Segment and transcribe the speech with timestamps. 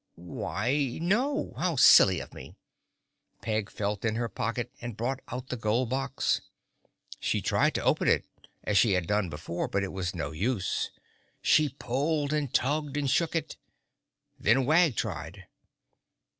[0.15, 1.53] "Why, no!
[1.59, 2.55] How silly of me!"
[3.43, 6.41] Peg felt in her pocket and brought out the gold box.
[7.19, 8.25] She tried to open it
[8.63, 10.89] as she had done before but it was no use.
[11.43, 13.57] She pulled and tugged and shook it.
[14.39, 15.45] Then Wag tried.